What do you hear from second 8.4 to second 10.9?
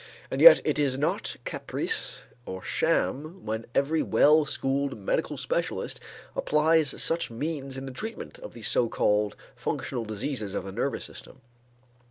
these so called functional diseases of the